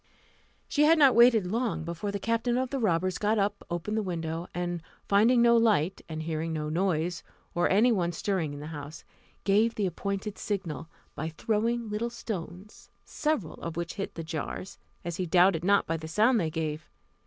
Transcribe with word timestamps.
She 0.67 0.85
had 0.85 0.97
not 0.97 1.13
waited 1.13 1.45
long 1.45 1.83
before 1.83 2.11
the 2.11 2.17
captain 2.17 2.57
of 2.57 2.71
the 2.71 2.79
robbers 2.79 3.19
got 3.19 3.37
up, 3.37 3.63
opened 3.69 3.95
the 3.95 4.01
window, 4.01 4.47
and 4.51 4.81
finding 5.07 5.43
no 5.43 5.55
light, 5.55 6.01
and 6.09 6.23
hearing 6.23 6.51
no 6.51 6.69
noise, 6.69 7.21
or 7.53 7.69
any 7.69 7.91
one 7.91 8.11
stirring 8.11 8.51
in 8.51 8.59
the 8.61 8.65
house, 8.73 9.03
gave 9.43 9.75
the 9.75 9.85
appointed 9.85 10.39
signal, 10.39 10.87
by 11.13 11.29
throwing 11.29 11.87
little 11.87 12.09
stones, 12.09 12.89
several 13.05 13.61
of 13.61 13.77
which 13.77 13.93
hit 13.93 14.15
the 14.15 14.23
jars, 14.23 14.79
as 15.05 15.17
he 15.17 15.27
doubted 15.27 15.63
not 15.63 15.85
by 15.85 15.97
the 15.97 16.07
sound 16.07 16.39
they 16.39 16.49
gave. 16.49 16.89